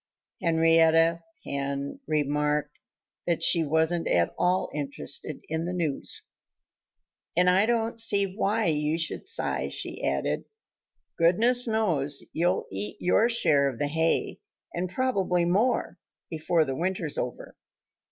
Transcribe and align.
Henrietta 0.41 1.23
Hen 1.45 1.99
remarked 2.07 2.79
that 3.27 3.43
she 3.43 3.63
wasn't 3.63 4.07
at 4.07 4.33
all 4.35 4.71
interested 4.73 5.45
in 5.47 5.65
the 5.65 5.73
news. 5.73 6.23
"And 7.37 7.47
I 7.47 7.67
don't 7.67 8.01
see 8.01 8.35
why 8.35 8.65
you 8.65 8.97
should 8.97 9.27
sigh," 9.27 9.67
she 9.67 10.03
added. 10.03 10.45
"Goodness 11.19 11.67
knows 11.67 12.23
you'll 12.33 12.65
eat 12.71 12.97
your 12.99 13.29
share 13.29 13.69
of 13.69 13.77
the 13.77 13.89
hay 13.89 14.39
and 14.73 14.89
probably 14.89 15.45
more 15.45 15.99
before 16.31 16.65
the 16.65 16.75
winter's 16.75 17.19
over." 17.19 17.55